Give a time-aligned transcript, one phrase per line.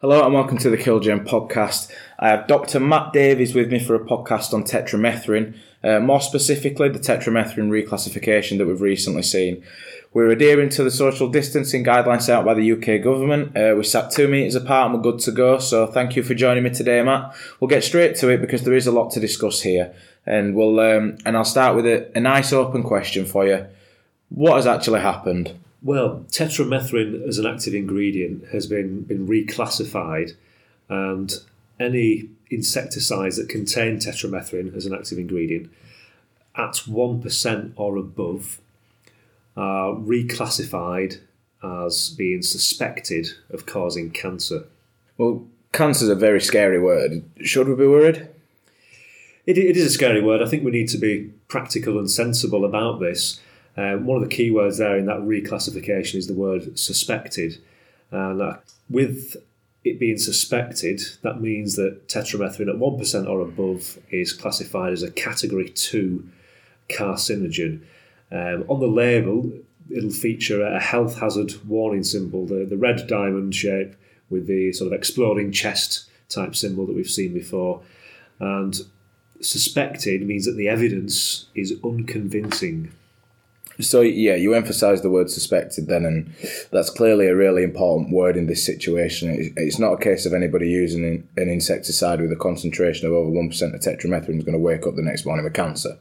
[0.00, 1.90] Hello and welcome to the Killgerm podcast.
[2.20, 2.78] I have Dr.
[2.78, 8.58] Matt Davies with me for a podcast on tetramethrin, uh, more specifically the tetramethrin reclassification
[8.58, 9.60] that we've recently seen.
[10.12, 13.56] We're adhering to the social distancing guidelines set out by the UK government.
[13.56, 16.34] Uh, we sat two metres apart and we're good to go, so thank you for
[16.34, 17.34] joining me today, Matt.
[17.58, 19.92] We'll get straight to it because there is a lot to discuss here,
[20.24, 23.66] and we'll um, and I'll start with a, a nice open question for you.
[24.28, 25.58] What has actually happened?
[25.82, 30.32] Well, tetramethrin as an active ingredient has been, been reclassified,
[30.88, 31.32] and
[31.78, 35.70] any insecticides that contain tetramethrin as an active ingredient
[36.56, 38.60] at 1% or above
[39.56, 41.20] are reclassified
[41.62, 44.64] as being suspected of causing cancer.
[45.16, 47.24] Well, cancer is a very scary word.
[47.42, 48.28] Should we be worried?
[49.46, 50.42] It, it is a scary word.
[50.42, 53.40] I think we need to be practical and sensible about this.
[53.78, 57.58] Um, one of the key words there in that reclassification is the word suspected.
[58.10, 58.56] And uh,
[58.90, 59.36] with
[59.84, 65.12] it being suspected, that means that tetramethrin at 1% or above is classified as a
[65.12, 66.28] category 2
[66.90, 67.82] carcinogen.
[68.32, 69.52] Um, on the label,
[69.94, 73.94] it'll feature a health hazard warning symbol, the, the red diamond shape
[74.28, 77.80] with the sort of exploding chest type symbol that we've seen before.
[78.40, 78.76] And
[79.40, 82.92] suspected means that the evidence is unconvincing.
[83.80, 86.34] So yeah, you emphasise the word suspected then, and
[86.72, 89.52] that's clearly a really important word in this situation.
[89.56, 93.48] It's not a case of anybody using an insecticide with a concentration of over one
[93.48, 95.98] percent of tetramethrin is going to wake up the next morning with cancer.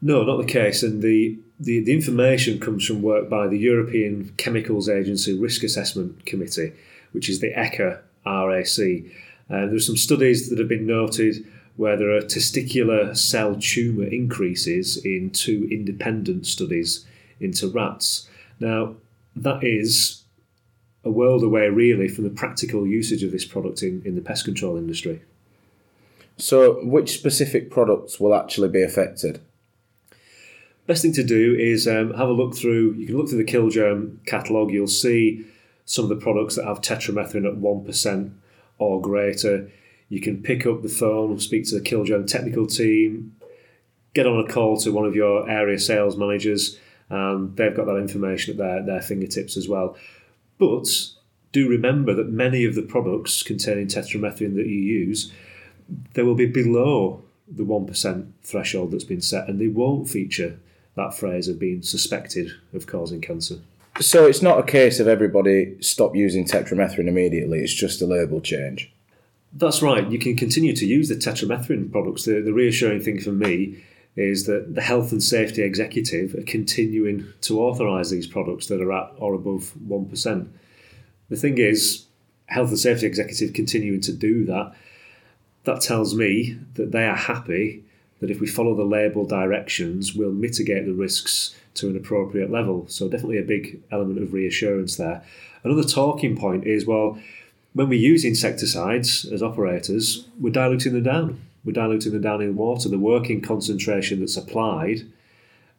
[0.00, 0.82] No, not the case.
[0.82, 6.24] And the, the, the information comes from work by the European Chemicals Agency Risk Assessment
[6.24, 6.72] Committee,
[7.12, 9.12] which is the ECHA RAC.
[9.50, 11.44] Uh, there's some studies that have been noted
[11.78, 17.06] where there are testicular cell tumour increases in two independent studies
[17.38, 18.28] into rats.
[18.58, 18.96] Now,
[19.36, 20.24] that is
[21.04, 24.44] a world away, really, from the practical usage of this product in, in the pest
[24.44, 25.22] control industry.
[26.36, 29.40] So, which specific products will actually be affected?
[30.88, 32.94] Best thing to do is um, have a look through.
[32.94, 34.72] You can look through the Killgerm catalogue.
[34.72, 35.46] You'll see
[35.84, 38.32] some of the products that have tetramethrin at one percent
[38.78, 39.70] or greater.
[40.08, 43.36] You can pick up the phone, speak to the Killgerm technical team,
[44.14, 46.78] get on a call to one of your area sales managers,
[47.10, 49.96] and they've got that information at their, their fingertips as well.
[50.58, 50.88] But
[51.52, 55.32] do remember that many of the products containing tetramethrin that you use,
[56.14, 60.58] they will be below the 1% threshold that's been set, and they won't feature
[60.96, 63.58] that phrase of being suspected of causing cancer.
[64.00, 68.40] So it's not a case of everybody stop using tetramethrin immediately, it's just a label
[68.40, 68.92] change.
[69.52, 70.08] That's right.
[70.10, 72.24] You can continue to use the tetramethrin products.
[72.24, 73.82] The, the reassuring thing for me
[74.14, 78.92] is that the health and safety executive are continuing to authorise these products that are
[78.92, 80.48] at or above 1%.
[81.28, 82.06] The thing is,
[82.46, 84.74] health and safety executive continuing to do that,
[85.64, 87.84] that tells me that they are happy
[88.20, 92.86] that if we follow the label directions, we'll mitigate the risks to an appropriate level.
[92.88, 95.22] So, definitely a big element of reassurance there.
[95.62, 97.18] Another talking point is well,
[97.78, 101.40] when we use insecticides as operators, we're diluting them down.
[101.64, 102.88] We're diluting them down in water.
[102.88, 105.02] The working concentration that's applied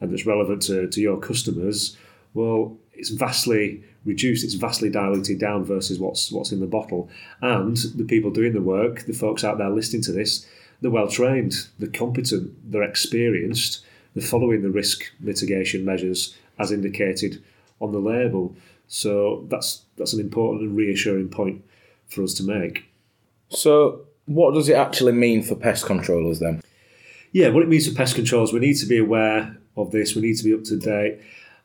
[0.00, 1.96] and that's relevant to, to your customers,
[2.34, 7.10] well, it's vastly reduced, it's vastly diluted down versus what's what's in the bottle.
[7.40, 10.46] And the people doing the work, the folks out there listening to this,
[10.80, 13.84] they're well trained, they're competent, they're experienced,
[14.14, 17.42] they're following the risk mitigation measures as indicated
[17.80, 18.54] on the label.
[18.86, 21.64] So that's that's an important and reassuring point
[22.08, 22.84] for us to make.
[23.48, 26.62] So, what does it actually mean for pest controllers then?
[27.32, 30.14] Yeah, what it means for pest controllers, we need to be aware of this.
[30.14, 31.20] We need to be up to date.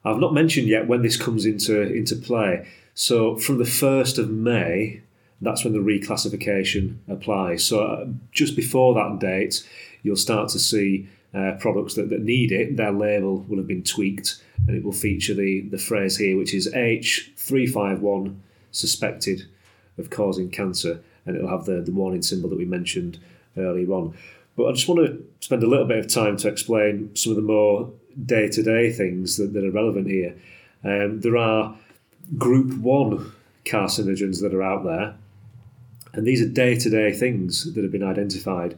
[0.05, 2.67] I've not mentioned yet when this comes into into play.
[2.93, 5.01] So, from the first of May,
[5.41, 7.65] that's when the reclassification applies.
[7.65, 9.67] So, uh, just before that date,
[10.03, 12.77] you'll start to see uh, products that, that need it.
[12.77, 16.53] Their label will have been tweaked, and it will feature the the phrase here, which
[16.53, 18.35] is H351
[18.71, 19.43] suspected
[19.97, 23.19] of causing cancer, and it'll have the, the warning symbol that we mentioned
[23.57, 24.13] earlier on.
[24.55, 27.35] But I just want to spend a little bit of time to explain some of
[27.35, 27.91] the more
[28.25, 30.35] day to day things that, that are relevant here.
[30.83, 31.75] Um, there are
[32.37, 33.31] group one
[33.65, 35.15] carcinogens that are out there,
[36.13, 38.77] and these are day to day things that have been identified.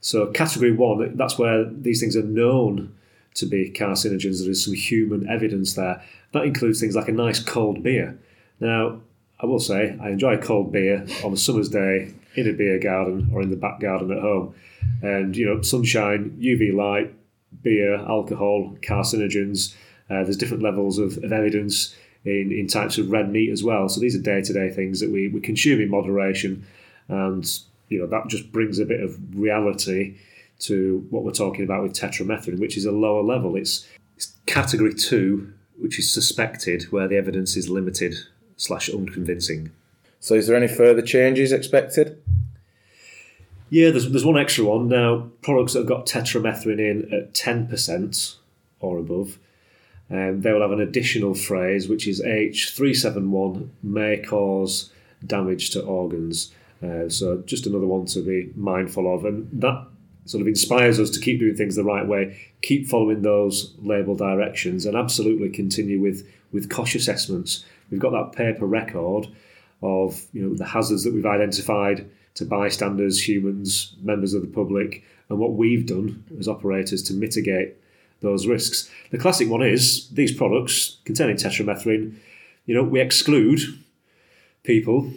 [0.00, 2.94] So, category one, that's where these things are known
[3.34, 4.40] to be carcinogens.
[4.40, 6.02] There is some human evidence there.
[6.32, 8.18] That includes things like a nice cold beer.
[8.60, 9.00] Now,
[9.40, 12.78] I will say I enjoy a cold beer on a summer's day in a beer
[12.78, 14.54] garden or in the back garden at home.
[15.02, 17.14] And, you know, sunshine, UV light,
[17.62, 19.74] beer, alcohol, carcinogens.
[20.10, 21.94] Uh, there's different levels of, of evidence
[22.24, 23.88] in, in types of red meat as well.
[23.88, 26.66] So these are day to day things that we, we consume in moderation,
[27.08, 27.46] and
[27.88, 30.16] you know that just brings a bit of reality
[30.60, 33.56] to what we're talking about with tetramethrin, which is a lower level.
[33.56, 33.86] It's,
[34.16, 38.14] it's category two, which is suspected, where the evidence is limited
[38.56, 39.70] slash unconvincing.
[40.20, 42.22] So, is there any further changes expected?
[43.70, 44.88] Yeah, there's, there's one extra one.
[44.88, 48.36] Now, products that have got tetramethrin in at 10%
[48.80, 49.38] or above,
[50.10, 54.90] um, they will have an additional phrase, which is H371 may cause
[55.26, 56.52] damage to organs.
[56.82, 59.24] Uh, so, just another one to be mindful of.
[59.24, 59.86] And that
[60.26, 64.14] sort of inspires us to keep doing things the right way, keep following those label
[64.14, 67.64] directions, and absolutely continue with, with COSHH assessments.
[67.90, 69.28] We've got that paper record
[69.82, 75.04] of you know the hazards that we've identified to bystanders, humans, members of the public,
[75.28, 77.74] and what we've done as operators to mitigate
[78.20, 78.90] those risks.
[79.10, 82.16] The classic one is these products containing tetramethrin.
[82.66, 83.60] You know, we exclude
[84.62, 85.12] people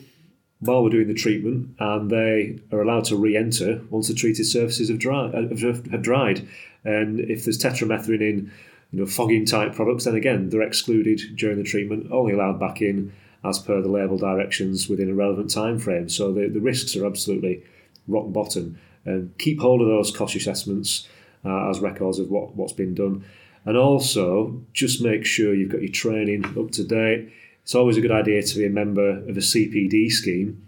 [0.60, 4.90] while we're doing the treatment, and they are allowed to re-enter once the treated surfaces
[4.90, 5.48] have, dry, uh,
[5.92, 6.48] have dried.
[6.84, 8.52] And if there's tetramethrin in,
[8.92, 12.82] you know, fogging type products, then again they're excluded during the treatment, only allowed back
[12.82, 13.14] in
[13.44, 16.10] as per the label directions within a relevant time frame.
[16.10, 17.64] So the, the risks are absolutely
[18.08, 18.80] rock bottom.
[19.06, 21.08] And keep hold of those COSHH assessments
[21.46, 23.24] uh, as records of what, what's been done.
[23.64, 27.32] And also, just make sure you've got your training up to date.
[27.64, 30.67] It's always a good idea to be a member of a CPD scheme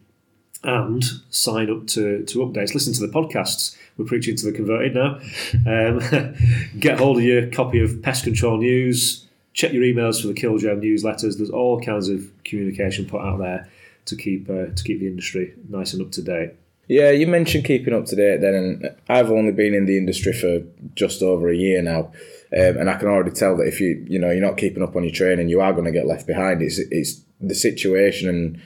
[0.63, 2.73] and sign up to, to updates.
[2.73, 3.77] Listen to the podcasts.
[3.97, 5.19] We're preaching to the converted now.
[5.65, 6.35] Um,
[6.79, 10.81] get hold of your copy of Pest Control News, check your emails for the Killgerm
[10.81, 11.37] newsletters.
[11.37, 13.69] There's all kinds of communication put out there
[14.05, 16.51] to keep uh, to keep the industry nice and up to date.
[16.87, 20.33] Yeah, you mentioned keeping up to date then, and I've only been in the industry
[20.33, 20.63] for
[20.95, 22.11] just over a year now,
[22.57, 24.95] um, and I can already tell that if you you know you're not keeping up
[24.95, 26.61] on your training, you are going to get left behind.
[26.61, 28.61] It's it's the situation and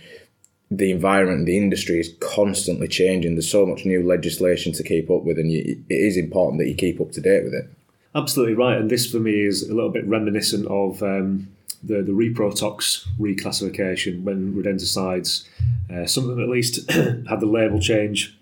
[0.77, 3.35] the environment and the industry is constantly changing.
[3.35, 6.67] There's so much new legislation to keep up with, and you, it is important that
[6.67, 7.69] you keep up to date with it.
[8.15, 11.47] Absolutely right, and this for me is a little bit reminiscent of um,
[11.81, 15.47] the the reprotox reclassification when rodenticides,
[15.91, 18.37] uh, some of them at least, had the label change,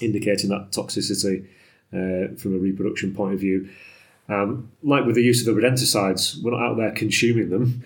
[0.00, 1.44] indicating that toxicity
[1.92, 3.68] uh, from a reproduction point of view.
[4.28, 7.84] Um, like with the use of the rodenticides, we're not out there consuming them.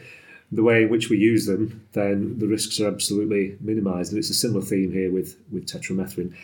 [0.53, 4.31] The way in which we use them, then the risks are absolutely minimised, and it's
[4.31, 6.35] a similar theme here with with tetramethrin.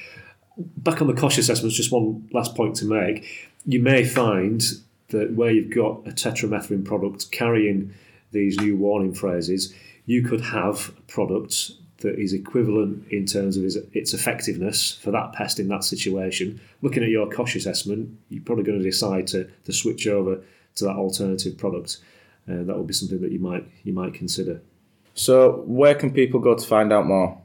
[0.77, 4.63] Back on the COSHH assessments, just one last point to make you may find
[5.09, 7.95] that where you've got a tetramethrin product carrying
[8.33, 9.75] these new warning phrases,
[10.07, 15.33] you could have a product that is equivalent in terms of its effectiveness for that
[15.33, 16.61] pest in that situation.
[16.81, 20.43] Looking at your COSHH assessment, you're probably going to decide to, to switch over
[20.77, 21.99] to that alternative product.
[22.49, 24.61] Uh, that would be something that you might you might consider.
[25.15, 27.41] So, where can people go to find out more?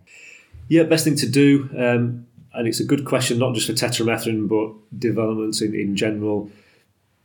[0.70, 1.70] Yeah, best thing to do.
[1.78, 6.50] Um, and it's a good question not just for tetramethrin but developments in, in general.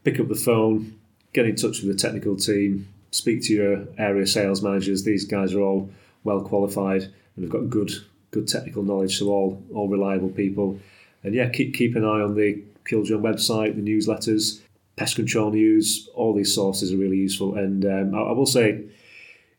[0.04, 0.98] Pick up the phone,
[1.32, 5.04] get in touch with the technical team, speak to your area sales managers.
[5.04, 5.88] These guys are all
[6.24, 7.92] well qualified and have got good
[8.30, 10.78] good technical knowledge, so all all reliable people.
[11.22, 14.60] And yeah, keep keep an eye on the Killgerm website, the newsletters,
[14.96, 16.08] pest control news.
[16.14, 17.54] All these sources are really useful.
[17.54, 18.84] And um, I, I, will say,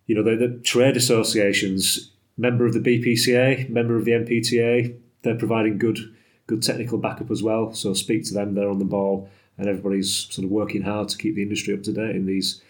[0.08, 5.36] you know, the, the trade associations, member of the BPCA, member of the NPTA, they're
[5.36, 6.00] providing good
[6.46, 7.74] good technical backup as well.
[7.74, 11.18] So speak to them; they're on the ball, and everybody's sort of working hard to
[11.18, 12.62] keep the industry up to date in these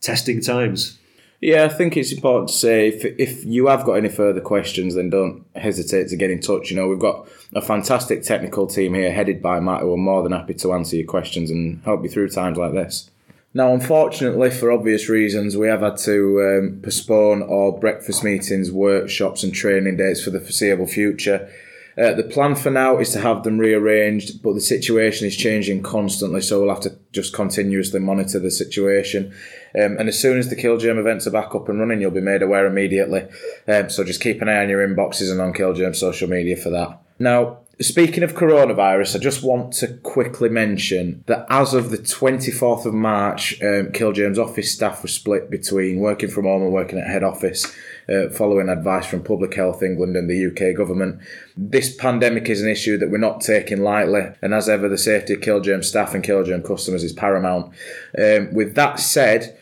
[0.00, 0.98] testing times.
[1.40, 4.94] Yeah, I think it's important to say if if you have got any further questions,
[4.94, 6.70] then don't hesitate to get in touch.
[6.70, 10.22] You know, we've got a fantastic technical team here, headed by Matt, who are more
[10.22, 13.10] than happy to answer your questions and help you through times like this.
[13.52, 19.42] Now, unfortunately, for obvious reasons, we have had to um, postpone all breakfast meetings, workshops,
[19.42, 21.50] and training dates for the foreseeable future
[21.98, 25.82] uh, the plan for now is to have them rearranged, but the situation is changing
[25.82, 29.32] constantly, so we'll have to just continuously monitor the situation.
[29.74, 32.20] Um, and as soon as the Killgerm events are back up and running, you'll be
[32.20, 33.26] made aware immediately.
[33.66, 36.70] Um, so just keep an eye on your inboxes and on Killgerm social media for
[36.70, 37.00] that.
[37.18, 42.86] Now, Speaking of coronavirus, I just want to quickly mention that as of the 24th
[42.86, 47.06] of March, um, Killgerm's office staff were split between working from home and working at
[47.06, 47.70] head office
[48.08, 51.20] uh, following advice from Public Health England and the UK government.
[51.54, 55.34] This pandemic is an issue that we're not taking lightly, and as ever, the safety
[55.34, 57.74] of Killgerm staff and Killgerm customers is paramount.
[58.18, 59.58] Um, with that said,